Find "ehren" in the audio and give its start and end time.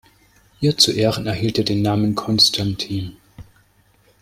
0.91-1.27